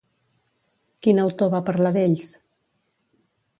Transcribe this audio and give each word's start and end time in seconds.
Quin 1.07 1.21
autor 1.25 1.53
va 1.57 1.61
parlar 1.69 1.93
d'ells? 1.99 2.33